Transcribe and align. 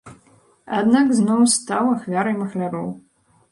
Аднак 0.77 1.07
зноў 1.19 1.45
стаў 1.57 1.93
ахвяраў 1.95 2.41
махляроў. 2.43 2.93